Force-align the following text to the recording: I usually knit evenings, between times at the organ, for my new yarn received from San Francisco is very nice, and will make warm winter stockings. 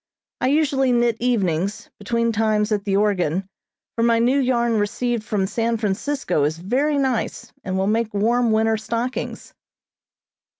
I 0.39 0.47
usually 0.47 0.91
knit 0.91 1.15
evenings, 1.19 1.91
between 1.99 2.31
times 2.31 2.71
at 2.71 2.85
the 2.85 2.97
organ, 2.97 3.47
for 3.95 4.01
my 4.01 4.17
new 4.17 4.39
yarn 4.39 4.79
received 4.79 5.23
from 5.23 5.45
San 5.45 5.77
Francisco 5.77 6.43
is 6.43 6.57
very 6.57 6.97
nice, 6.97 7.53
and 7.63 7.77
will 7.77 7.85
make 7.85 8.11
warm 8.11 8.49
winter 8.51 8.77
stockings. 8.77 9.53